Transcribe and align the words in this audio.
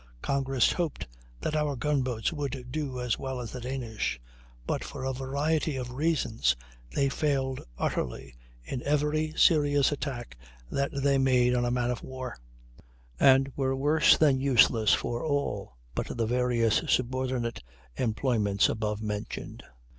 Congress 0.23 0.71
hoped 0.71 1.05
that 1.41 1.55
our 1.55 1.75
gun 1.75 2.01
boats 2.01 2.33
would 2.33 2.65
do 2.71 2.99
as 2.99 3.19
well 3.19 3.39
as 3.39 3.51
the 3.51 3.61
Danish; 3.61 4.19
but 4.65 4.83
for 4.83 5.03
a 5.03 5.13
variety 5.13 5.75
of 5.75 5.91
reasons 5.93 6.55
they 6.95 7.07
failed 7.07 7.61
utterly 7.77 8.33
in 8.63 8.81
every 8.81 9.31
serious 9.37 9.91
attack 9.91 10.35
that 10.71 10.89
they 11.03 11.19
made 11.19 11.53
on 11.53 11.65
a 11.65 11.69
man 11.69 11.91
of 11.91 12.01
war, 12.01 12.35
and 13.19 13.51
were 13.55 13.75
worse 13.75 14.17
than 14.17 14.41
useless 14.41 14.91
for 14.91 15.23
all 15.23 15.77
but 15.93 16.07
the 16.07 16.25
various 16.25 16.81
subordinate 16.87 17.61
employments 17.95 18.69
above 18.69 19.03
mentioned. 19.03 19.61